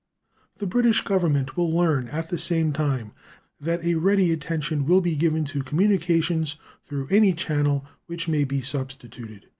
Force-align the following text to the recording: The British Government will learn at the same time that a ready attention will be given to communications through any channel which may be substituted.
The 0.57 0.65
British 0.65 1.01
Government 1.01 1.55
will 1.55 1.69
learn 1.71 2.07
at 2.07 2.31
the 2.31 2.37
same 2.39 2.73
time 2.73 3.11
that 3.59 3.83
a 3.85 3.93
ready 3.93 4.31
attention 4.31 4.87
will 4.87 4.99
be 4.99 5.15
given 5.15 5.45
to 5.53 5.61
communications 5.61 6.55
through 6.87 7.07
any 7.11 7.33
channel 7.33 7.85
which 8.07 8.27
may 8.27 8.43
be 8.43 8.61
substituted. 8.63 9.45